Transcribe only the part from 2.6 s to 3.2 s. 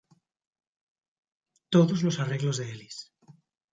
Elis.